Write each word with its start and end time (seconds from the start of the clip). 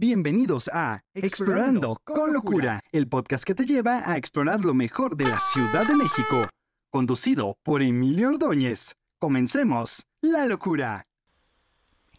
Bienvenidos 0.00 0.70
a 0.72 1.02
Explorando 1.12 2.00
con 2.04 2.32
Locura, 2.32 2.84
el 2.92 3.08
podcast 3.08 3.42
que 3.42 3.56
te 3.56 3.66
lleva 3.66 4.08
a 4.08 4.16
explorar 4.16 4.64
lo 4.64 4.72
mejor 4.72 5.16
de 5.16 5.24
la 5.24 5.40
Ciudad 5.40 5.88
de 5.88 5.96
México, 5.96 6.46
conducido 6.88 7.58
por 7.64 7.82
Emilio 7.82 8.28
Ordóñez. 8.28 8.94
Comencemos 9.18 10.06
la 10.20 10.46
locura. 10.46 11.08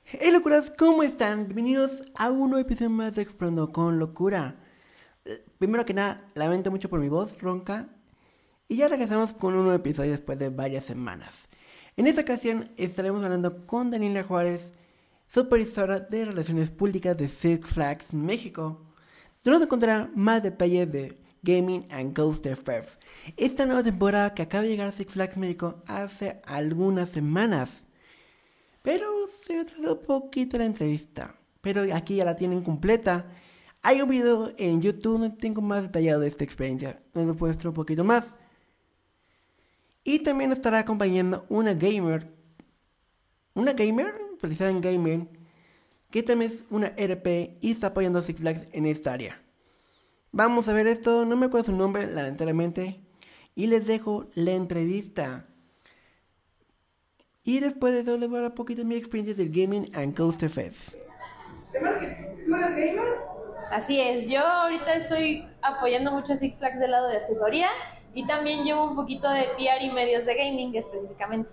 Hey 0.04 0.30
locuras, 0.34 0.74
¿cómo 0.78 1.04
están? 1.04 1.46
Bienvenidos 1.46 2.04
a 2.16 2.30
un 2.30 2.50
nuevo 2.50 2.66
episodio 2.66 2.90
más 2.90 3.16
de 3.16 3.22
Explorando 3.22 3.72
con 3.72 3.98
Locura. 3.98 4.60
Eh, 5.24 5.46
Primero 5.58 5.86
que 5.86 5.94
nada, 5.94 6.30
lamento 6.36 6.72
mucho 6.72 6.90
por 6.90 7.00
mi 7.00 7.08
voz 7.08 7.42
ronca. 7.42 7.88
Y 8.68 8.76
ya 8.76 8.90
regresamos 8.90 9.34
con 9.34 9.54
un 9.54 9.64
nuevo 9.64 9.78
episodio 9.78 10.12
después 10.12 10.38
de 10.38 10.50
varias 10.50 10.84
semanas. 10.84 11.48
En 11.96 12.08
esta 12.08 12.24
ocasión 12.24 12.72
estaremos 12.76 13.24
hablando 13.24 13.66
con 13.66 13.90
Daniela 13.90 14.24
Juárez, 14.24 14.74
supervisora 15.30 16.00
de 16.00 16.26
Relaciones 16.26 16.72
Públicas 16.72 17.16
de 17.16 17.28
Six 17.28 17.68
Flags 17.68 18.14
México. 18.14 18.82
Nos 19.46 19.62
encontrará 19.62 20.12
más 20.16 20.44
detalles 20.44 20.92
de 20.92 21.18
Gaming 21.44 21.86
and 21.92 22.16
Coaster 22.16 22.58
Fest, 22.58 23.00
esta 23.38 23.66
nueva 23.66 23.84
temporada 23.84 24.34
que 24.34 24.42
acaba 24.42 24.64
de 24.64 24.70
llegar 24.70 24.90
a 24.90 24.92
Six 24.92 25.14
Flags 25.14 25.38
México 25.38 25.82
hace 25.88 26.40
algunas 26.46 27.10
semanas. 27.10 27.86
Pero 28.82 29.06
se 29.46 29.54
me 29.54 29.92
un 29.92 30.02
poquito 30.02 30.58
la 30.58 30.66
entrevista. 30.66 31.36
Pero 31.62 31.84
aquí 31.94 32.16
ya 32.16 32.26
la 32.26 32.36
tienen 32.36 32.64
completa. 32.64 33.28
Hay 33.84 34.02
un 34.02 34.10
video 34.10 34.54
en 34.58 34.82
YouTube 34.82 35.20
donde 35.20 35.38
tengo 35.38 35.62
más 35.62 35.84
detallado 35.84 36.22
de 36.22 36.28
esta 36.28 36.44
experiencia. 36.44 37.02
Donde 37.14 37.34
muestro 37.34 37.70
un 37.70 37.76
poquito 37.76 38.04
más. 38.04 38.34
Y 40.04 40.20
también 40.20 40.52
estará 40.52 40.80
acompañando 40.80 41.46
una 41.50 41.74
gamer. 41.74 42.34
Una 43.54 43.74
gamer, 43.74 44.16
especializada 44.40 44.72
en 44.72 44.82
gaming. 44.82 45.30
Que 46.10 46.24
también 46.24 46.52
es 46.52 46.64
una 46.72 46.88
RP 46.88 47.58
y 47.62 47.72
está 47.72 47.88
apoyando 47.88 48.20
a 48.20 48.22
Six 48.24 48.40
Flags 48.40 48.68
en 48.72 48.86
esta 48.86 49.14
área. 49.14 49.40
Vamos 50.32 50.68
a 50.68 50.74
ver 50.74 50.88
esto, 50.88 51.26
no 51.26 51.36
me 51.36 51.48
acuerdo 51.48 51.66
su 51.66 51.76
nombre, 51.76 52.08
lamentablemente. 52.08 53.02
Y 53.56 53.68
les 53.68 53.86
dejo 53.86 54.28
la 54.36 54.52
entrevista. 54.52 55.46
Y 57.44 57.60
después 57.60 57.94
de 57.94 58.02
eso 58.02 58.18
les 58.18 58.30
voy 58.30 58.38
a 58.38 58.40
hablar 58.40 58.52
un 58.52 58.56
poquito 58.56 58.82
de 58.82 58.86
mi 58.86 58.96
experiencia 58.96 59.36
del 59.36 59.54
Gaming 59.54 59.92
and 59.96 60.16
Coaster 60.16 60.50
Fest. 60.50 60.96
¿tú 61.72 62.56
eres 62.56 62.76
gamer? 62.76 63.30
Así 63.72 64.00
es, 64.00 64.28
yo 64.28 64.40
ahorita 64.40 64.96
estoy 64.96 65.48
apoyando 65.62 66.12
mucho 66.12 66.34
a 66.34 66.36
Six 66.36 66.58
Flags 66.58 66.80
del 66.80 66.90
lado 66.90 67.08
de 67.08 67.18
asesoría 67.18 67.68
y 68.16 68.26
también 68.26 68.64
llevo 68.64 68.86
un 68.86 68.96
poquito 68.96 69.30
de 69.30 69.44
PR 69.58 69.84
y 69.84 69.92
medios 69.92 70.26
de 70.26 70.36
gaming 70.36 70.76
específicamente. 70.76 71.52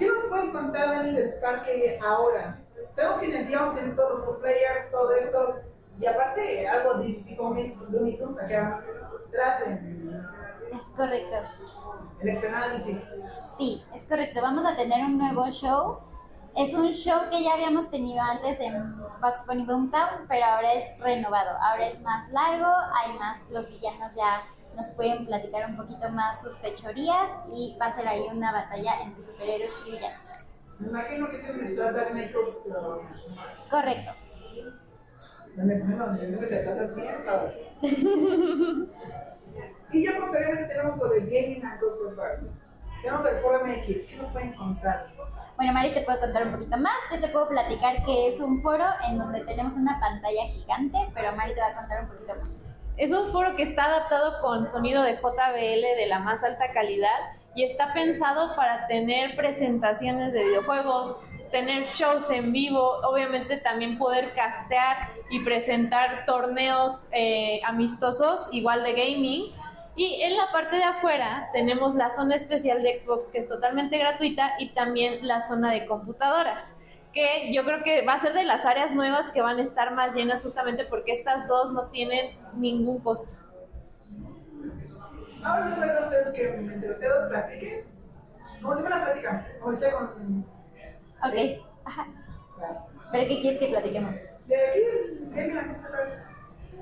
¿Qué 0.00 0.08
nos 0.08 0.24
puedes 0.30 0.48
contar, 0.48 0.88
Dani, 0.88 1.12
del 1.12 1.34
parque 1.40 2.00
ahora? 2.02 2.58
Sabemos 2.96 3.18
que 3.18 3.26
en 3.26 3.36
el 3.36 3.46
día 3.46 3.58
vamos 3.58 3.74
a 3.74 3.80
tener 3.80 3.94
todos 3.94 4.10
los 4.14 4.22
cosplayers, 4.28 4.90
todo 4.90 5.12
esto, 5.12 5.56
y 6.00 6.06
aparte 6.06 6.66
algo 6.66 6.94
de 6.94 7.08
DC 7.08 7.36
Comics, 7.36 7.76
Looney 7.90 8.16
Tunes, 8.16 8.42
acá 8.42 8.82
atrás 9.28 9.62
Es 10.72 10.84
correcto. 10.96 11.36
el 12.20 12.28
explanada 12.30 12.68
DC. 12.78 13.02
Sí, 13.58 13.84
es 13.94 14.04
correcto. 14.04 14.40
Vamos 14.40 14.64
a 14.64 14.74
tener 14.74 15.04
un 15.04 15.18
nuevo 15.18 15.50
show. 15.50 15.98
Es 16.56 16.72
un 16.72 16.92
show 16.92 17.28
que 17.30 17.44
ya 17.44 17.52
habíamos 17.52 17.90
tenido 17.90 18.22
antes 18.22 18.58
en 18.58 18.96
Bugs 19.20 19.46
Bunny 19.46 19.66
Boomtown, 19.66 20.26
pero 20.30 20.46
ahora 20.46 20.72
es 20.72 20.84
renovado. 20.98 21.58
Ahora 21.60 21.88
es 21.88 22.00
más 22.00 22.30
largo, 22.30 22.72
hay 22.94 23.18
más, 23.18 23.38
los 23.50 23.68
villanos 23.68 24.14
ya 24.16 24.44
nos 24.76 24.88
pueden 24.90 25.26
platicar 25.26 25.68
un 25.68 25.76
poquito 25.76 26.08
más 26.10 26.42
sus 26.42 26.58
fechorías 26.58 27.30
y 27.48 27.76
va 27.80 27.86
a 27.86 27.90
ser 27.90 28.06
ahí 28.08 28.22
una 28.32 28.52
batalla 28.52 29.00
entre 29.02 29.22
superhéroes 29.22 29.72
y 29.86 29.90
villanos. 29.92 30.58
Me 30.78 30.88
imagino 30.88 31.28
que 31.28 31.36
es 31.36 31.48
el 31.48 31.58
de 31.58 31.64
Star 31.72 31.94
Dark 31.94 32.10
Knight 32.12 32.32
Coaster. 32.32 32.72
Correcto. 33.70 34.12
Se 35.54 35.62
y 39.92 40.04
ya 40.04 40.16
posteriormente 40.18 40.66
tenemos 40.66 40.98
lo 40.98 41.08
del 41.08 41.26
Gaming 41.26 41.64
and 41.64 41.80
Coaster 41.80 42.14
First. 42.14 42.44
Tenemos 43.02 43.26
el 43.26 43.36
Foro 43.38 43.64
MX, 43.66 44.06
¿qué 44.06 44.16
nos 44.16 44.32
pueden 44.32 44.54
contar? 44.54 45.08
Bueno, 45.56 45.72
Mari 45.72 45.92
te 45.92 46.02
puede 46.02 46.20
contar 46.20 46.46
un 46.46 46.52
poquito 46.52 46.76
más. 46.78 46.94
Yo 47.12 47.20
te 47.20 47.28
puedo 47.28 47.48
platicar 47.48 48.04
que 48.04 48.28
es 48.28 48.40
un 48.40 48.60
foro 48.60 48.84
en 49.08 49.18
donde 49.18 49.44
tenemos 49.44 49.76
una 49.76 49.98
pantalla 50.00 50.46
gigante, 50.46 50.98
pero 51.14 51.34
Mari 51.36 51.54
te 51.54 51.60
va 51.60 51.66
a 51.68 51.74
contar 51.74 52.04
un 52.04 52.08
poquito 52.08 52.34
más. 52.36 52.69
Es 53.00 53.12
un 53.12 53.28
foro 53.28 53.56
que 53.56 53.62
está 53.62 53.84
adaptado 53.84 54.42
con 54.42 54.66
sonido 54.66 55.02
de 55.02 55.14
JBL 55.14 55.96
de 55.96 56.06
la 56.06 56.18
más 56.18 56.44
alta 56.44 56.70
calidad 56.70 57.16
y 57.54 57.64
está 57.64 57.94
pensado 57.94 58.54
para 58.54 58.86
tener 58.88 59.36
presentaciones 59.36 60.34
de 60.34 60.44
videojuegos, 60.44 61.16
tener 61.50 61.84
shows 61.86 62.28
en 62.30 62.52
vivo, 62.52 63.00
obviamente 63.02 63.56
también 63.56 63.96
poder 63.96 64.34
castear 64.34 65.14
y 65.30 65.40
presentar 65.40 66.26
torneos 66.26 67.08
eh, 67.12 67.62
amistosos, 67.64 68.50
igual 68.52 68.82
de 68.82 68.92
gaming. 68.92 69.44
Y 69.96 70.20
en 70.20 70.36
la 70.36 70.52
parte 70.52 70.76
de 70.76 70.84
afuera 70.84 71.48
tenemos 71.54 71.94
la 71.94 72.10
zona 72.10 72.36
especial 72.36 72.82
de 72.82 72.98
Xbox 72.98 73.28
que 73.28 73.38
es 73.38 73.48
totalmente 73.48 73.96
gratuita 73.96 74.56
y 74.58 74.74
también 74.74 75.26
la 75.26 75.40
zona 75.40 75.72
de 75.72 75.86
computadoras, 75.86 76.76
que 77.12 77.52
yo 77.52 77.64
creo 77.64 77.82
que 77.82 78.06
va 78.06 78.12
a 78.14 78.20
ser 78.20 78.34
de 78.34 78.44
las 78.44 78.64
áreas 78.64 78.92
nuevas 78.92 79.30
que 79.30 79.42
van 79.42 79.58
a 79.58 79.62
estar 79.62 79.92
más 79.94 80.14
llenas 80.14 80.42
justamente 80.42 80.84
porque 80.84 81.10
estas 81.12 81.48
dos 81.48 81.72
no 81.72 81.88
tienen 81.88 82.38
ningún 82.54 83.00
costo. 83.00 83.32
Ahora 85.42 85.68
les 85.68 85.78
a 85.78 86.04
ustedes 86.04 86.32
que 86.34 86.54
entre 86.54 86.90
ustedes 86.90 87.28
platiquen. 87.28 87.86
¿Cómo 88.60 88.74
se 88.74 88.82
llama 88.82 88.96
la 88.96 89.04
plática? 89.04 89.46
Como 89.58 89.72
dice 89.72 89.90
con. 89.90 90.44
Ok. 91.22 91.34
Ajá. 91.84 92.06
¿Pero 93.12 93.28
qué 93.28 93.40
quieres 93.40 93.58
que 93.58 93.68
platiquemos? 93.68 94.18
De 94.46 94.56
aquí, 94.56 94.80
and 95.38 95.66
Coaster 95.66 95.90
First. 95.90 96.14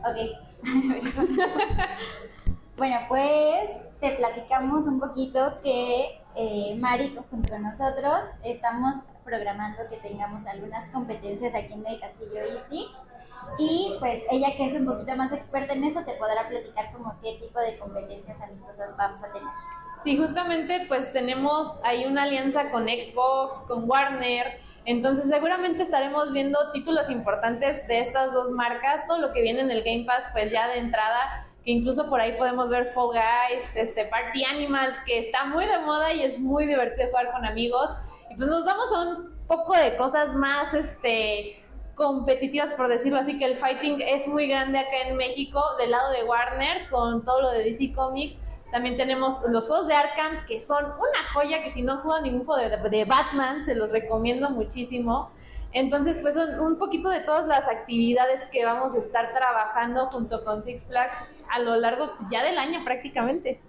Ok. 0.05 0.17
bueno, 2.77 2.99
pues 3.09 3.71
te 4.00 4.11
platicamos 4.17 4.87
un 4.87 4.99
poquito 4.99 5.61
que 5.62 6.21
eh, 6.34 6.75
Mari 6.78 7.17
junto 7.31 7.49
con 7.49 7.62
nosotros 7.62 8.25
estamos 8.43 8.97
programando 9.28 9.89
que 9.91 9.97
tengamos 9.99 10.47
algunas 10.47 10.87
competencias 10.87 11.55
aquí 11.55 11.75
en 11.75 11.87
el 11.87 12.00
Castillo 12.00 12.41
Isix. 12.56 12.91
Y 13.59 13.97
pues 14.00 14.22
ella 14.31 14.49
que 14.56 14.66
es 14.66 14.81
un 14.81 14.87
poquito 14.87 15.15
más 15.16 15.33
experta 15.33 15.75
en 15.75 15.84
eso 15.84 16.00
te 16.05 16.12
podrá 16.12 16.49
platicar 16.49 16.93
como 16.93 17.15
qué 17.22 17.38
tipo 17.41 17.61
de 17.61 17.78
competencias 17.78 18.41
amistosas 18.43 18.97
vamos 18.97 19.22
a 19.22 19.33
tener. 19.33 19.49
Sí, 20.03 20.17
justamente 20.17 20.84
pues 20.88 21.12
tenemos 21.12 21.77
ahí 21.83 22.06
una 22.06 22.25
alianza 22.25 22.71
con 22.71 22.84
Xbox, 22.84 23.65
con 23.67 23.88
Warner, 23.88 24.61
entonces 24.84 25.28
seguramente 25.28 25.83
estaremos 25.83 26.33
viendo 26.33 26.59
títulos 26.72 27.11
importantes 27.11 27.87
de 27.88 28.00
estas 28.00 28.33
dos 28.33 28.50
marcas, 28.53 29.06
todo 29.06 29.19
lo 29.19 29.33
que 29.33 29.43
viene 29.43 29.61
en 29.61 29.71
el 29.71 29.83
Game 29.83 30.05
Pass 30.06 30.25
pues 30.33 30.50
ya 30.50 30.69
de 30.69 30.78
entrada, 30.78 31.47
que 31.65 31.72
incluso 31.72 32.09
por 32.09 32.21
ahí 32.21 32.37
podemos 32.38 32.71
ver 32.71 32.87
Fall 32.87 33.09
Guys, 33.09 33.77
este 33.77 34.06
Party 34.06 34.44
Animals, 34.44 34.97
que 35.05 35.19
está 35.19 35.44
muy 35.44 35.67
de 35.67 35.78
moda 35.81 36.12
y 36.12 36.22
es 36.22 36.38
muy 36.38 36.65
divertido 36.65 37.09
jugar 37.09 37.33
con 37.33 37.44
amigos. 37.44 37.91
Y 38.31 38.37
pues 38.37 38.49
nos 38.49 38.65
vamos 38.65 38.93
a 38.93 39.00
un 39.00 39.34
poco 39.47 39.75
de 39.77 39.97
cosas 39.97 40.34
más 40.34 40.75
este 40.75 41.62
competitivas 41.94 42.71
por 42.71 42.89
decirlo 42.89 43.19
así, 43.19 43.39
que 43.39 43.44
el 43.44 43.56
fighting 43.56 44.00
es 44.00 44.28
muy 44.28 44.47
grande 44.47 44.78
acá 44.78 45.09
en 45.09 45.16
México 45.16 45.61
del 45.78 45.91
lado 45.91 46.12
de 46.12 46.22
Warner 46.22 46.88
con 46.88 47.25
todo 47.25 47.43
lo 47.43 47.50
de 47.50 47.65
DC 47.65 47.93
Comics. 47.93 48.38
También 48.71 48.97
tenemos 48.97 49.43
los 49.49 49.67
juegos 49.67 49.88
de 49.88 49.94
Arkham, 49.94 50.47
que 50.47 50.61
son 50.61 50.84
una 50.84 51.33
joya, 51.33 51.62
que 51.65 51.71
si 51.71 51.83
no 51.83 51.99
jugado 51.99 52.22
ningún 52.22 52.44
juego 52.44 52.78
de 52.88 53.05
Batman, 53.05 53.65
se 53.65 53.75
los 53.75 53.91
recomiendo 53.91 54.49
muchísimo. 54.50 55.31
Entonces, 55.72 56.19
pues 56.19 56.34
son 56.34 56.61
un 56.61 56.78
poquito 56.78 57.09
de 57.09 57.21
todas 57.21 57.47
las 57.47 57.67
actividades 57.69 58.44
que 58.47 58.65
vamos 58.65 58.94
a 58.94 58.99
estar 58.99 59.34
trabajando 59.34 60.09
junto 60.11 60.44
con 60.44 60.62
Six 60.62 60.87
Flags 60.87 61.17
a 61.50 61.59
lo 61.61 61.77
largo 61.77 62.12
ya 62.31 62.43
del 62.44 62.59
año 62.59 62.84
prácticamente. 62.84 63.61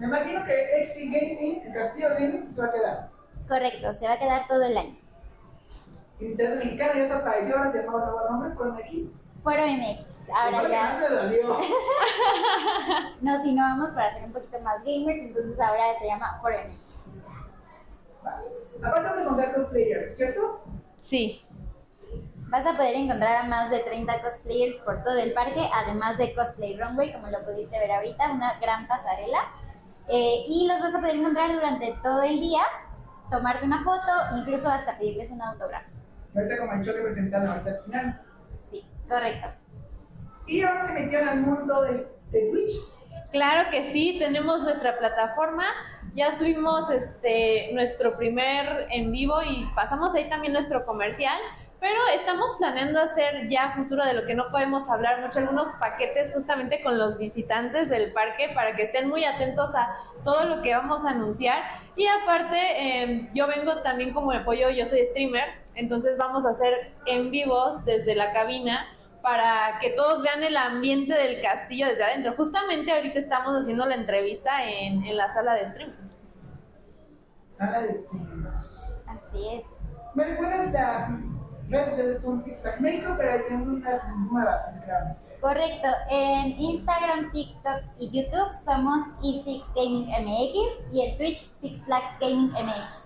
Me 0.00 0.06
imagino 0.06 0.42
que 0.46 0.86
XC 0.86 1.10
Gaming, 1.12 1.62
el 1.66 1.74
Castillo 1.74 2.08
Gaming, 2.08 2.54
se 2.54 2.60
va 2.62 2.66
a 2.68 2.72
quedar. 2.72 3.10
Correcto, 3.46 3.92
se 3.92 4.06
va 4.06 4.14
a 4.14 4.18
quedar 4.18 4.48
todo 4.48 4.62
el 4.62 4.78
año. 4.78 4.96
Internet 6.18 6.64
Mexicano 6.64 6.94
ya 6.94 7.02
desapareció, 7.02 7.56
ahora 7.58 7.70
se 7.70 7.82
llama 7.82 7.96
un 7.96 8.04
nuevo 8.04 8.30
nombre, 8.30 8.50
Foro 8.54 8.72
MX. 8.72 9.42
Foro 9.42 9.62
MX, 9.66 10.30
ahora 10.30 10.68
ya. 10.68 10.98
me 11.00 11.14
dolió. 11.14 11.58
No, 13.20 13.38
si 13.42 13.54
no 13.54 13.62
vamos 13.62 13.90
para 13.90 14.10
ser 14.10 14.24
un 14.24 14.32
poquito 14.32 14.58
más 14.60 14.82
gamers, 14.82 15.20
entonces 15.20 15.60
ahora 15.60 15.94
se 15.98 16.06
llama 16.06 16.38
Foro 16.40 16.56
MX. 16.56 17.00
Aparte 18.82 19.18
de 19.18 19.24
contar 19.26 19.54
cosplayers, 19.54 20.16
¿cierto? 20.16 20.62
Sí, 21.02 21.44
Vas 22.50 22.66
a 22.66 22.74
poder 22.76 22.96
encontrar 22.96 23.36
a 23.36 23.42
más 23.44 23.70
de 23.70 23.78
30 23.78 24.22
cosplayers 24.22 24.78
por 24.78 25.04
todo 25.04 25.18
el 25.18 25.32
parque, 25.34 25.68
además 25.72 26.18
de 26.18 26.34
Cosplay 26.34 26.76
Runway, 26.76 27.12
como 27.12 27.28
lo 27.28 27.44
pudiste 27.44 27.78
ver 27.78 27.92
ahorita, 27.92 28.32
una 28.32 28.58
gran 28.58 28.88
pasarela. 28.88 29.38
Eh, 30.12 30.44
y 30.48 30.66
los 30.66 30.80
vas 30.80 30.94
a 30.94 31.00
poder 31.00 31.16
encontrar 31.16 31.52
durante 31.52 31.94
todo 32.02 32.22
el 32.22 32.40
día, 32.40 32.62
tomarte 33.30 33.64
una 33.64 33.84
foto, 33.84 34.10
incluso 34.36 34.68
hasta 34.68 34.98
pedirles 34.98 35.30
un 35.30 35.40
autógrafo. 35.40 35.90
Ahorita 36.34 36.58
como 36.58 36.72
el 36.72 36.82
show 36.84 36.94
que 36.94 37.02
presentaron 37.02 37.48
ahorita 37.48 37.70
al 37.70 37.78
final. 37.84 38.22
Sí, 38.70 38.84
correcto. 39.08 39.48
Y 40.46 40.62
ahora 40.62 40.86
se 40.88 40.94
metieron 40.94 41.28
al 41.28 41.40
mundo 41.40 41.82
de, 41.82 41.92
de 42.30 42.50
Twitch. 42.50 42.72
Claro 43.30 43.70
que 43.70 43.92
sí, 43.92 44.16
tenemos 44.18 44.62
nuestra 44.62 44.98
plataforma, 44.98 45.64
ya 46.16 46.34
subimos 46.34 46.90
este 46.90 47.72
nuestro 47.72 48.16
primer 48.16 48.88
en 48.90 49.12
vivo 49.12 49.40
y 49.42 49.70
pasamos 49.76 50.12
ahí 50.14 50.28
también 50.28 50.52
nuestro 50.52 50.84
comercial, 50.84 51.38
Pero 51.80 51.98
estamos 52.14 52.56
planeando 52.58 53.00
hacer 53.00 53.48
ya 53.48 53.72
futuro 53.72 54.04
de 54.04 54.12
lo 54.12 54.26
que 54.26 54.34
no 54.34 54.50
podemos 54.50 54.90
hablar 54.90 55.22
mucho, 55.22 55.38
algunos 55.38 55.68
paquetes 55.80 56.32
justamente 56.34 56.82
con 56.82 56.98
los 56.98 57.16
visitantes 57.16 57.88
del 57.88 58.12
parque 58.12 58.50
para 58.54 58.76
que 58.76 58.82
estén 58.82 59.08
muy 59.08 59.24
atentos 59.24 59.74
a 59.74 59.96
todo 60.22 60.44
lo 60.44 60.60
que 60.60 60.76
vamos 60.76 61.06
a 61.06 61.10
anunciar. 61.10 61.58
Y 61.96 62.06
aparte, 62.06 62.58
eh, 62.58 63.30
yo 63.34 63.46
vengo 63.46 63.80
también 63.82 64.12
como 64.12 64.30
apoyo, 64.30 64.68
yo 64.68 64.86
soy 64.86 65.06
streamer, 65.06 65.48
entonces 65.74 66.18
vamos 66.18 66.44
a 66.44 66.50
hacer 66.50 66.92
en 67.06 67.30
vivos 67.30 67.82
desde 67.86 68.14
la 68.14 68.34
cabina 68.34 68.86
para 69.22 69.78
que 69.80 69.90
todos 69.90 70.22
vean 70.22 70.42
el 70.42 70.58
ambiente 70.58 71.14
del 71.14 71.40
castillo 71.40 71.86
desde 71.86 72.04
adentro. 72.04 72.34
Justamente 72.36 72.92
ahorita 72.92 73.18
estamos 73.18 73.54
haciendo 73.54 73.86
la 73.86 73.94
entrevista 73.94 74.64
en, 74.64 75.02
en 75.04 75.16
la 75.16 75.32
sala 75.32 75.54
de 75.54 75.66
stream. 75.66 75.92
Sala 77.56 77.80
de 77.80 77.94
stream. 77.94 78.46
Así 79.06 79.48
es. 79.48 79.64
Me 80.14 80.24
recuerdas 80.24 80.72
las 80.72 81.10
redes 81.70 81.90
sociales 81.90 82.22
son 82.22 82.42
Six 82.42 82.60
Flags 82.60 82.80
México, 82.80 83.14
pero 83.16 83.44
tenemos 83.44 83.68
unas 83.68 84.02
nuevas. 84.30 84.60
Correcto. 85.40 85.88
En 86.10 86.60
Instagram, 86.60 87.32
TikTok 87.32 87.82
y 87.98 88.10
YouTube 88.10 88.52
somos 88.64 89.02
E6 89.22 89.62
Gaming 89.74 90.06
MX 90.06 90.92
y 90.92 91.06
en 91.06 91.16
Twitch 91.16 91.38
Six 91.60 91.84
Flags 91.84 92.10
Gaming 92.20 92.50
MX. 92.50 93.04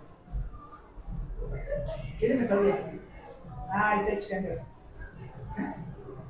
¿Quién 2.19 2.41
me 2.41 2.49
sabía? 2.49 2.93
Ah, 3.73 4.01
el 4.01 4.07
Tech 4.07 4.23
Center. 4.23 4.63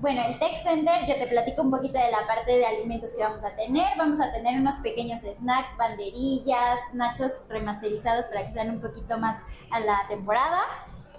Bueno, 0.00 0.22
el 0.26 0.38
Tech 0.38 0.56
Center, 0.56 1.06
yo 1.06 1.14
te 1.14 1.26
platico 1.28 1.62
un 1.62 1.70
poquito 1.70 1.98
de 1.98 2.10
la 2.10 2.26
parte 2.26 2.58
de 2.58 2.66
alimentos 2.66 3.14
que 3.16 3.22
vamos 3.22 3.42
a 3.42 3.56
tener. 3.56 3.96
Vamos 3.96 4.20
a 4.20 4.30
tener 4.32 4.60
unos 4.60 4.76
pequeños 4.76 5.22
snacks, 5.22 5.76
banderillas, 5.78 6.80
nachos 6.92 7.42
remasterizados 7.48 8.26
para 8.26 8.46
que 8.46 8.52
sean 8.52 8.68
un 8.68 8.80
poquito 8.82 9.16
más 9.16 9.42
a 9.70 9.80
la 9.80 10.02
temporada. 10.08 10.60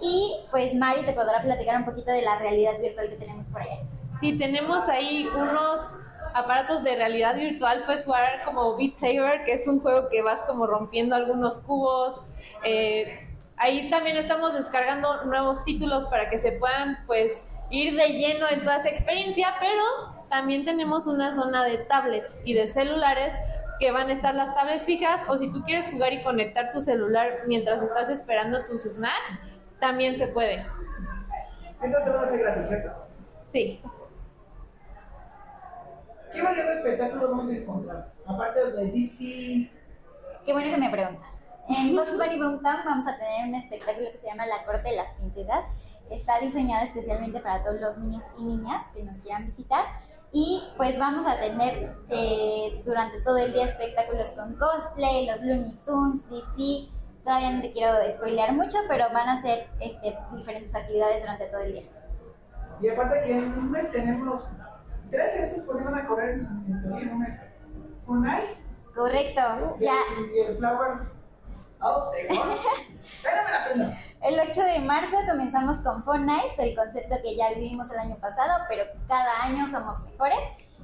Y 0.00 0.36
pues 0.50 0.74
Mari 0.74 1.02
te 1.02 1.12
podrá 1.12 1.42
platicar 1.42 1.76
un 1.76 1.84
poquito 1.84 2.10
de 2.10 2.22
la 2.22 2.38
realidad 2.38 2.78
virtual 2.80 3.08
que 3.08 3.16
tenemos 3.16 3.48
por 3.48 3.62
allá. 3.62 3.78
Sí, 4.20 4.38
tenemos 4.38 4.88
ahí 4.88 5.26
unos 5.34 5.98
aparatos 6.34 6.82
de 6.82 6.96
realidad 6.96 7.34
virtual, 7.34 7.84
puedes 7.86 8.04
jugar 8.04 8.44
como 8.44 8.76
Beat 8.76 8.96
Saber, 8.96 9.44
que 9.44 9.54
es 9.54 9.66
un 9.66 9.80
juego 9.80 10.08
que 10.10 10.22
vas 10.22 10.42
como 10.42 10.66
rompiendo 10.66 11.14
algunos 11.16 11.60
cubos. 11.62 12.20
Eh, 12.62 13.26
ahí 13.56 13.90
también 13.90 14.16
estamos 14.16 14.54
descargando 14.54 15.24
nuevos 15.24 15.64
títulos 15.64 16.06
para 16.06 16.28
que 16.28 16.38
se 16.38 16.52
puedan 16.52 16.98
pues 17.06 17.42
ir 17.70 17.96
de 17.96 18.08
lleno 18.08 18.48
en 18.48 18.60
toda 18.60 18.76
esa 18.76 18.88
experiencia, 18.88 19.48
pero 19.60 19.82
también 20.28 20.64
tenemos 20.64 21.06
una 21.06 21.34
zona 21.34 21.64
de 21.64 21.78
tablets 21.78 22.42
y 22.44 22.54
de 22.54 22.68
celulares 22.68 23.34
que 23.80 23.90
van 23.90 24.08
a 24.08 24.12
estar 24.12 24.34
las 24.34 24.54
tablets 24.54 24.84
fijas 24.84 25.24
o 25.28 25.36
si 25.36 25.50
tú 25.50 25.62
quieres 25.64 25.88
jugar 25.90 26.12
y 26.12 26.22
conectar 26.22 26.70
tu 26.70 26.80
celular 26.80 27.42
mientras 27.46 27.82
estás 27.82 28.08
esperando 28.08 28.64
tus 28.66 28.82
snacks, 28.82 29.38
también 29.80 30.16
se 30.18 30.26
puede. 30.28 30.66
Esto 31.82 31.98
te 32.04 32.10
va 32.10 32.22
a 32.22 32.28
ser 32.28 32.40
gratis, 32.40 32.68
¿cierto? 32.68 32.90
Sí. 33.52 33.80
¿Qué 36.32 36.42
variedad 36.42 36.66
de 36.66 36.74
espectáculos 36.76 37.30
vamos 37.30 37.50
a 37.50 37.56
encontrar? 37.56 38.12
Aparte 38.26 38.72
de 38.72 38.90
DC, 38.90 39.70
Qué 40.46 40.52
bueno 40.52 40.70
que 40.70 40.76
me 40.76 40.90
preguntas. 40.90 41.58
En 41.68 41.96
Box 41.96 42.16
Bunny 42.16 42.38
Boomtown 42.38 42.84
vamos 42.84 43.08
a 43.08 43.16
tener 43.16 43.48
un 43.48 43.54
espectáculo 43.56 44.12
que 44.12 44.18
se 44.18 44.28
llama 44.28 44.46
La 44.46 44.64
Corte 44.64 44.90
de 44.90 44.96
las 44.96 45.10
Princesas. 45.12 45.66
Está 46.08 46.38
diseñado 46.38 46.84
especialmente 46.84 47.40
para 47.40 47.64
todos 47.64 47.80
los 47.80 47.98
niños 47.98 48.22
y 48.38 48.44
niñas 48.44 48.86
que 48.94 49.02
nos 49.02 49.18
quieran 49.18 49.46
visitar. 49.46 49.84
Y 50.32 50.62
pues 50.76 51.00
vamos 51.00 51.26
a 51.26 51.40
tener 51.40 51.96
eh, 52.10 52.80
durante 52.84 53.20
todo 53.22 53.38
el 53.38 53.52
día 53.52 53.64
espectáculos 53.64 54.28
con 54.30 54.54
cosplay, 54.54 55.26
los 55.26 55.42
Looney 55.42 55.76
Tunes, 55.84 56.30
DC. 56.30 56.95
Todavía 57.26 57.50
no 57.50 57.60
te 57.60 57.72
quiero 57.72 57.92
spoilear 58.08 58.52
mucho, 58.52 58.78
pero 58.86 59.06
van 59.12 59.28
a 59.28 59.42
ser 59.42 59.68
este, 59.80 60.16
diferentes 60.32 60.72
actividades 60.76 61.22
durante 61.22 61.46
todo 61.46 61.60
el 61.62 61.72
día. 61.72 61.82
y 62.80 62.88
aparte 62.88 63.24
que 63.24 63.36
en 63.36 63.52
un 63.52 63.68
mes 63.68 63.90
tenemos 63.90 64.48
tres 65.10 65.36
eventos 65.36 65.76
que 65.76 65.82
van 65.82 65.94
a 65.96 66.06
correr 66.06 66.38
en 66.38 66.82
teoría 66.82 67.02
en 67.02 67.12
un 67.14 67.18
mes. 67.18 67.34
Fun 68.06 68.22
Nights 68.22 68.60
Correcto, 68.94 69.76
y, 69.80 69.84
ya 69.86 69.96
y 70.36 70.38
el 70.38 70.56
Flowers. 70.56 71.14
El 74.22 74.40
8 74.40 74.62
de 74.62 74.78
marzo 74.80 75.16
comenzamos 75.28 75.76
con 75.78 76.04
Fun 76.04 76.26
Nights, 76.26 76.58
el 76.58 76.76
concepto 76.76 77.16
que 77.22 77.36
ya 77.36 77.52
vivimos 77.54 77.90
el 77.92 77.98
año 77.98 78.16
pasado, 78.16 78.64
pero 78.68 78.84
cada 79.08 79.42
año 79.42 79.68
somos 79.68 80.00
mejores. 80.04 80.38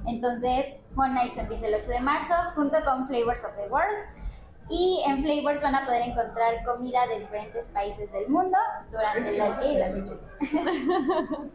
Entonces, 0.05 0.75
Fun 0.93 1.15
Nights 1.15 1.37
empieza 1.37 1.67
el 1.67 1.75
8 1.75 1.89
de 1.89 2.01
marzo 2.01 2.33
junto 2.55 2.83
con 2.83 3.07
Flavors 3.07 3.45
of 3.45 3.55
the 3.55 3.69
World. 3.69 4.22
Y 4.69 5.03
en 5.05 5.23
Flavors 5.23 5.61
van 5.61 5.75
a 5.75 5.85
poder 5.85 6.01
encontrar 6.03 6.63
comida 6.63 7.05
de 7.07 7.19
diferentes 7.19 7.69
países 7.69 8.11
del 8.13 8.29
mundo 8.29 8.57
durante 8.91 9.29
el 9.29 9.35
día 9.35 9.59
y 9.65 9.77
la 9.77 9.89
noche. 9.89 10.13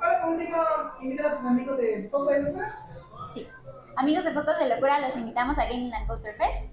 Ahora, 0.00 0.22
por 0.22 0.30
último, 0.34 0.56
invitar 1.00 1.26
a 1.26 1.36
sus 1.36 1.46
amigos 1.46 1.78
de 1.78 2.08
Foco 2.10 2.30
de 2.30 2.42
Luna. 2.42 2.78
Sí. 3.32 3.48
Amigos 3.96 4.24
de 4.24 4.32
Fotos 4.32 4.58
de 4.58 4.68
Locura, 4.68 5.00
los 5.00 5.16
invitamos 5.16 5.58
a 5.58 5.64
Gaming 5.64 5.94
and 5.94 6.06
Coaster 6.06 6.34
Fest. 6.34 6.70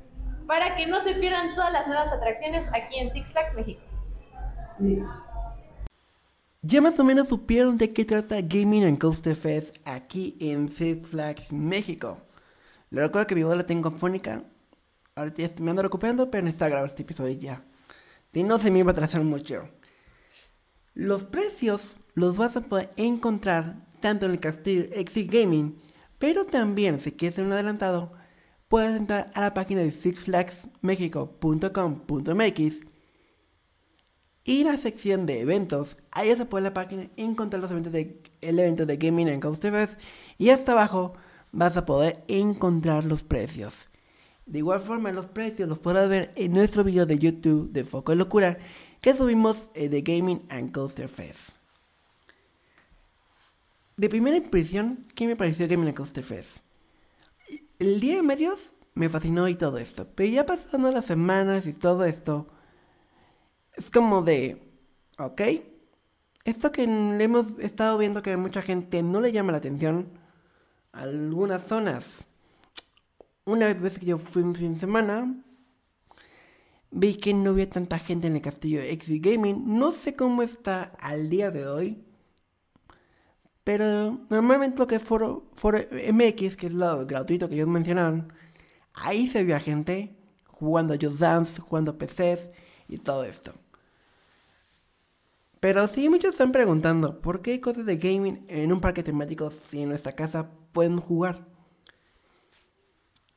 Para 0.48 0.76
que 0.76 0.86
no 0.88 1.02
se 1.02 1.14
pierdan 1.16 1.56
todas 1.56 1.72
las 1.72 1.88
nuevas 1.88 2.12
atracciones 2.12 2.68
aquí 2.74 3.00
en 3.00 3.12
Six 3.12 3.32
Flags 3.32 3.54
México. 3.54 3.82
Listo. 4.80 5.08
Ya 6.64 6.80
más 6.80 7.00
o 7.00 7.04
menos 7.04 7.30
supieron 7.30 7.78
de 7.78 7.92
qué 7.92 8.06
trata 8.06 8.36
Gaming 8.42 8.84
and 8.84 9.00
Coaster 9.00 9.36
Fest 9.36 9.78
aquí 9.86 10.38
en 10.40 10.70
Six 10.70 11.10
Flags 11.10 11.52
México. 11.54 12.20
Les 12.90 13.04
recuerdo 13.04 13.28
que 13.28 13.36
mi 13.36 13.44
voz 13.44 13.58
la 13.58 13.66
tengo 13.66 13.90
fónica. 13.92 14.44
Ahorita 15.16 15.42
ya 15.42 15.50
me 15.60 15.72
ando 15.72 15.82
recuperando, 15.82 16.32
pero 16.32 16.44
necesito 16.44 16.66
grabar 16.66 16.86
este 16.86 17.04
episodio 17.04 17.34
ya. 17.34 17.66
Si 18.28 18.44
no, 18.44 18.60
se 18.60 18.72
me 18.72 18.80
iba 18.80 18.92
a 18.92 18.94
atrasar 18.94 19.24
mucho. 19.24 19.70
Los 20.94 21.26
precios 21.26 21.98
los 22.14 22.38
vas 22.38 22.56
a 22.56 22.62
poder 22.62 22.92
encontrar 22.98 23.88
tanto 24.00 24.26
en 24.26 24.32
el 24.32 24.40
castillo 24.40 24.86
Exit 24.94 25.32
Gaming, 25.32 25.80
pero 26.18 26.46
también, 26.46 27.00
si 27.00 27.12
quieres 27.12 27.36
ser 27.36 27.46
un 27.46 27.54
adelantado, 27.54 28.14
puedes 28.68 28.96
entrar 28.96 29.30
a 29.34 29.42
la 29.42 29.54
página 29.54 29.82
de 29.82 29.92
sixflagsmexico.com.mx 29.92 32.82
y 34.44 34.64
la 34.64 34.78
sección 34.78 35.26
de 35.26 35.42
eventos. 35.42 35.98
Ahí 36.12 36.30
vas 36.30 36.40
a 36.40 36.50
poder 36.50 36.64
la 36.64 36.74
página 36.74 37.10
encontrar 37.18 37.62
los 37.62 37.72
eventos 37.72 37.92
de 37.92 38.22
el 38.42 38.60
evento 38.60 38.86
de 38.86 38.98
Gaming 38.98 39.30
and 39.30 39.44
Fest 39.44 40.00
y 40.38 40.52
hasta 40.52 40.72
abajo 40.72 41.14
vas 41.52 41.76
a 41.78 41.86
poder 41.86 42.24
encontrar 42.28 43.04
los 43.04 43.24
precios. 43.24 43.91
De 44.52 44.60
igual 44.60 44.82
forma, 44.82 45.14
los 45.14 45.28
precios 45.28 45.70
los 45.70 45.80
podrás 45.80 46.10
ver 46.10 46.34
en 46.36 46.52
nuestro 46.52 46.84
video 46.84 47.06
de 47.06 47.18
YouTube 47.18 47.72
de 47.72 47.86
Foco 47.86 48.12
de 48.12 48.18
Locura 48.18 48.58
que 49.00 49.16
subimos 49.16 49.70
eh, 49.76 49.88
de 49.88 50.02
Gaming 50.02 50.40
and 50.50 50.74
Coaster 50.74 51.08
Fest. 51.08 51.52
De 53.96 54.10
primera 54.10 54.36
impresión, 54.36 55.08
¿qué 55.16 55.26
me 55.26 55.38
pareció 55.38 55.70
Gaming 55.70 55.88
and 55.88 55.96
Coaster 55.96 56.22
Fest? 56.22 56.58
El 57.80 58.02
día 58.02 58.18
de 58.18 58.24
medios 58.24 58.74
me 58.94 59.08
fascinó 59.08 59.48
y 59.48 59.56
todo 59.56 59.78
esto, 59.78 60.06
pero 60.16 60.30
ya 60.30 60.46
pasando 60.46 60.92
las 60.92 61.06
semanas 61.06 61.66
y 61.66 61.72
todo 61.72 62.04
esto, 62.04 62.50
es 63.78 63.90
como 63.90 64.22
de, 64.22 64.70
ok, 65.18 65.42
esto 66.44 66.74
que 66.74 66.86
le 66.88 67.24
hemos 67.24 67.58
estado 67.60 67.98
viendo 67.98 68.22
que 68.22 68.36
mucha 68.36 68.62
gente 68.62 69.02
no 69.02 69.22
le 69.22 69.32
llama 69.32 69.54
la 69.54 69.60
atención, 69.60 70.10
algunas 70.92 71.64
zonas. 71.64 72.28
Una 73.46 73.74
vez 73.74 73.98
que 73.98 74.06
yo 74.06 74.18
fui 74.18 74.44
un 74.44 74.56
fin 74.56 74.76
de 74.76 74.80
semana, 74.80 75.44
vi 76.92 77.16
que 77.16 77.34
no 77.34 77.52
había 77.52 77.70
tanta 77.70 77.98
gente 78.00 78.28
en 78.28 78.36
el 78.36 78.42
castillo 78.42 78.82
Exit 78.82 79.24
Gaming. 79.26 79.64
No 79.80 79.92
sé 79.92 80.16
cómo 80.16 80.44
está 80.44 80.94
al 81.00 81.30
día 81.30 81.50
de 81.50 81.68
hoy. 81.68 82.04
Pero 83.64 84.20
normalmente 84.30 84.80
lo 84.80 84.88
que 84.88 84.96
es 84.96 85.04
Foro, 85.04 85.50
Foro 85.54 85.80
MX, 85.80 86.56
que 86.56 86.68
es 86.68 86.74
lo 86.74 87.06
gratuito 87.06 87.48
que 87.48 87.56
ellos 87.56 87.68
mencionaron, 87.68 88.34
ahí 88.94 89.28
se 89.28 89.44
vio 89.44 89.56
a 89.56 89.60
gente 89.60 90.16
jugando 90.48 90.96
Just 91.00 91.20
Dance, 91.20 91.62
jugando 91.62 91.98
PCs 91.98 92.52
y 92.88 92.98
todo 93.00 93.24
esto. 93.24 93.54
Pero 95.60 95.88
sí, 95.88 96.10
muchos 96.10 96.32
están 96.32 96.52
preguntando, 96.52 97.22
¿por 97.22 97.42
qué 97.42 97.62
cosas 97.62 97.86
de 97.86 97.98
gaming 97.98 98.46
en 98.50 98.72
un 98.74 98.82
parque 98.82 99.04
temático 99.04 99.52
si 99.70 99.82
en 99.82 99.90
nuestra 99.90 100.14
casa 100.14 100.50
pueden 100.72 100.98
jugar? 100.98 101.51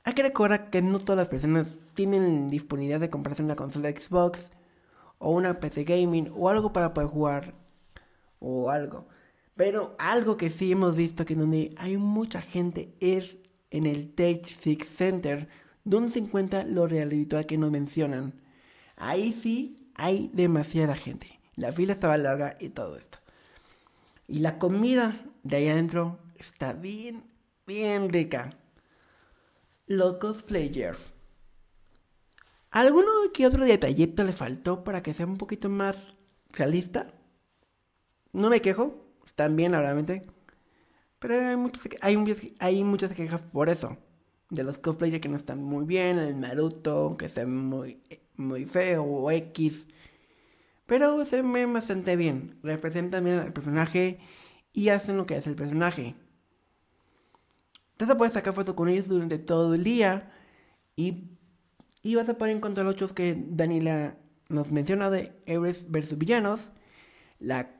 Hay 0.05 0.13
que 0.13 0.23
recordar 0.23 0.69
que 0.69 0.83
no 0.83 0.99
todas 0.99 1.17
las 1.17 1.29
personas 1.29 1.79
tienen 1.95 2.51
disponibilidad 2.51 3.01
de 3.01 3.09
comprarse 3.09 3.43
una 3.43 3.57
consola 3.57 3.89
Xbox 3.91 4.51
o 5.19 5.31
una 5.31 5.61
PC 5.61 5.85
gaming 5.85 6.31
o 6.35 6.51
algo 6.51 6.75
para 6.75 6.93
poder 6.93 7.09
jugar 7.09 7.55
o 8.39 8.71
algo. 8.71 9.09
Pero 9.57 9.97
algo 9.99 10.37
que 10.37 10.51
sí 10.51 10.73
hemos 10.73 10.95
visto 10.95 11.25
que 11.25 11.35
donde 11.35 11.75
hay 11.79 11.97
mucha 11.97 12.43
gente 12.43 12.95
es 13.01 13.39
en 13.71 13.87
el 13.87 14.13
Tech 14.13 14.45
Six 14.45 14.87
Center, 14.87 15.49
donde 15.85 16.13
se 16.13 16.19
encuentra 16.19 16.65
lo 16.65 16.87
real 16.87 17.09
habitual 17.09 17.47
que 17.47 17.57
nos 17.57 17.71
mencionan. 17.71 18.35
Ahí 18.97 19.33
sí 19.33 19.91
hay 19.95 20.31
demasiada 20.35 20.97
gente. 20.97 21.41
La 21.57 21.73
fila 21.73 21.95
estaba 21.95 22.19
larga 22.19 22.57
y 22.61 22.69
todo 22.69 22.99
esto. 22.99 23.19
Y 24.29 24.41
la 24.41 24.59
comida 24.59 25.25
de 25.45 25.57
ahí 25.57 25.69
adentro 25.69 26.19
está 26.37 26.75
bien, 26.75 27.25
bien 27.67 28.11
rica. 28.11 28.59
Los 29.87 30.17
cosplayers. 30.17 31.13
¿Alguno 32.71 33.11
que 33.33 33.47
otro 33.47 33.65
detallito 33.65 34.25
le 34.25 34.33
faltó 34.33 34.83
para 34.83 35.03
que 35.03 35.15
sea 35.15 35.27
un 35.27 35.37
poquito 35.37 35.69
más 35.69 36.15
realista? 36.51 37.13
no 38.35 38.51
me 38.51 38.61
quejo, 38.61 39.07
están 39.25 39.57
bien, 39.57 39.73
realmente. 39.73 40.27
Pero 41.19 41.47
hay 41.47 41.57
muchas, 41.57 41.89
hay, 42.03 42.85
muchas, 42.85 43.15
quejas 43.15 43.43
por 43.43 43.69
eso. 43.71 43.97
De 44.51 44.63
los 44.63 44.79
cosplayers 44.79 45.21
que 45.21 45.29
no 45.29 45.37
están 45.37 45.63
muy 45.63 45.85
bien, 45.85 46.19
el 46.19 46.39
Naruto, 46.41 47.17
que 47.17 47.27
está 47.27 47.47
muy, 47.47 48.03
muy 48.37 48.67
feo, 48.67 49.05
o 49.05 49.31
X. 49.31 49.87
Pero 50.87 51.25
se 51.25 51.43
ven 51.43 51.73
bastante 51.73 52.17
bien. 52.17 52.59
Representan 52.63 53.25
bien 53.25 53.39
al 53.39 53.53
personaje 53.53 54.19
y 54.73 54.89
hacen 54.91 55.17
lo 55.17 55.27
que 55.27 55.37
hace 55.37 55.51
el 55.51 55.57
personaje. 55.57 56.15
Entonces 57.95 58.17
puedes 58.17 58.35
sacar 58.35 58.53
fotos 58.53 58.75
con 58.75 58.89
ellos 58.89 59.09
durante 59.09 59.39
todo 59.39 59.75
el 59.75 59.85
día 59.85 60.33
y, 60.97 61.31
y 62.03 62.17
vas 62.17 62.29
a 62.29 62.37
poder 62.37 62.57
encontrar 62.57 62.85
los 62.85 63.13
que 63.13 63.41
Daniela 63.49 64.17
nos 64.49 64.73
menciona 64.73 65.11
de 65.11 65.33
héroes 65.47 65.91
versus 65.91 66.19
villanos. 66.19 66.73
La, 67.39 67.71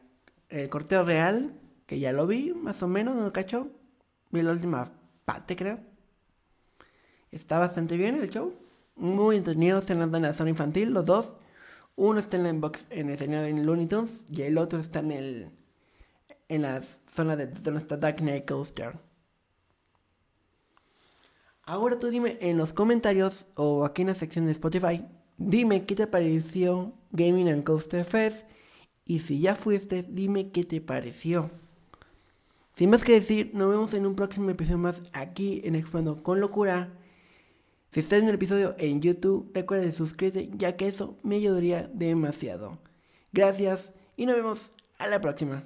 el 0.51 0.69
corteo 0.69 1.03
real, 1.03 1.61
que 1.87 1.99
ya 1.99 2.13
lo 2.13 2.29
vi, 2.29 2.53
más 2.55 2.81
o 2.85 2.89
menos, 2.89 3.17
¿no 3.17 3.33
cacho? 3.33 3.71
Vi 4.31 4.43
la 4.43 4.53
última 4.53 4.93
parte, 5.25 5.57
creo. 5.57 5.81
Está 7.33 7.59
bastante 7.59 7.97
bien 7.97 8.15
el 8.15 8.31
show. 8.31 8.55
Muy 8.95 9.37
entretenido, 9.37 9.83
se 9.83 9.95
en 9.95 10.23
la 10.23 10.35
zona 10.35 10.51
infantil, 10.51 10.91
los 10.91 11.05
dos. 11.05 11.35
Uno 11.97 12.21
está 12.21 12.37
en 12.37 12.47
el 12.47 12.61
box 12.61 12.87
en 12.91 13.09
el 13.09 13.15
escenario 13.15 13.47
en 13.47 13.67
Looney 13.67 13.87
Tunes 13.87 14.25
y 14.29 14.43
el 14.43 14.59
otro 14.59 14.79
está 14.79 15.01
en 15.01 15.11
el 15.11 15.51
en 16.49 16.63
la 16.63 16.83
zona 16.83 17.37
de 17.37 17.47
donde 17.47 17.81
está 17.81 17.97
Dark 17.97 18.19
Knight 18.19 18.49
Coaster. 18.49 18.99
Ahora 21.67 21.99
tú 21.99 22.09
dime 22.09 22.37
en 22.41 22.59
los 22.59 22.75
comentarios 22.75 23.47
o 23.55 23.85
aquí 23.85 24.03
en 24.03 24.09
la 24.09 24.15
sección 24.15 24.45
de 24.45 24.53
Spotify, 24.53 25.05
dime 25.39 25.85
qué 25.85 25.95
te 25.95 26.07
pareció 26.07 26.93
Gaming 27.13 27.49
and 27.49 27.65
Coaster 27.65 28.05
Fest 28.05 28.47
y 29.07 29.21
si 29.21 29.41
ya 29.41 29.55
fuiste, 29.55 30.03
dime 30.03 30.51
qué 30.51 30.65
te 30.65 30.83
pareció. 30.83 31.51
Sin 32.77 32.91
más 32.91 33.03
que 33.03 33.13
decir, 33.13 33.51
nos 33.55 33.71
vemos 33.71 33.95
en 33.95 34.05
un 34.05 34.15
próximo 34.15 34.51
episodio 34.51 34.79
más 34.79 35.03
aquí 35.13 35.63
en 35.65 35.75
Explorando 35.75 36.23
con 36.23 36.41
Locura. 36.41 36.93
Si 37.93 38.01
estás 38.01 38.21
en 38.21 38.29
el 38.29 38.35
episodio 38.35 38.75
en 38.79 39.01
YouTube, 39.01 39.51
recuerda 39.55 39.87
de 39.87 39.93
suscribirte 39.93 40.51
ya 40.57 40.77
que 40.77 40.89
eso 40.89 41.17
me 41.23 41.37
ayudaría 41.37 41.89
demasiado. 41.95 42.79
Gracias 43.33 43.91
y 44.17 44.27
nos 44.27 44.37
vemos 44.37 44.71
a 44.99 45.09
la 45.09 45.21
próxima. 45.21 45.65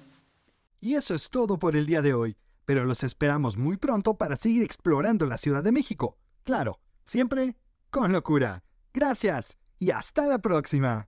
Y 0.81 0.95
eso 0.95 1.15
es 1.15 1.29
todo 1.31 1.59
por 1.59 1.75
el 1.75 1.87
día 1.87 2.03
de 2.03 2.15
hoy, 2.15 2.37
pero 2.69 2.85
los 2.85 3.03
esperamos 3.03 3.57
muy 3.57 3.79
pronto 3.79 4.19
para 4.19 4.37
seguir 4.37 4.63
explorando 4.63 5.25
la 5.25 5.39
Ciudad 5.39 5.65
de 5.65 5.73
México. 5.73 6.19
Claro, 6.45 6.81
siempre 7.03 7.57
con 7.89 8.13
locura. 8.13 8.63
Gracias 8.93 9.57
y 9.79 9.91
hasta 9.91 10.27
la 10.27 10.41
próxima. 10.41 11.07